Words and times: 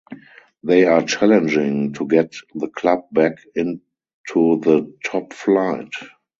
They 0.63 0.85
are 0.85 1.03
challenging 1.03 1.93
to 1.93 2.07
get 2.07 2.33
the 2.55 2.69
club 2.69 3.01
back 3.11 3.35
in 3.53 3.81
to 4.29 4.59
the 4.63 4.91
top 5.05 5.31
flight. 5.31 5.93